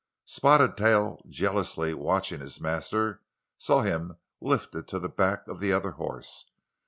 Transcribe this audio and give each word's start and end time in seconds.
Spotted 0.25 0.77
Tail, 0.77 1.21
jealously 1.29 1.93
watching 1.93 2.39
his 2.39 2.59
master, 2.59 3.21
saw 3.59 3.83
him 3.83 4.17
lifted 4.39 4.87
to 4.87 4.97
the 4.97 5.09
back 5.09 5.47
of 5.47 5.59
the 5.59 5.71
other 5.71 5.91
horse. 5.91 6.47